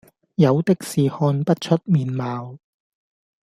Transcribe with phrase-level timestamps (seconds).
[0.33, 2.57] 有的是看不出面貌，